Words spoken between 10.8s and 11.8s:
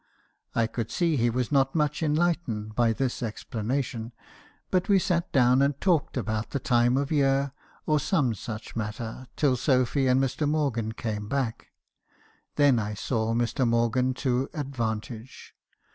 came back.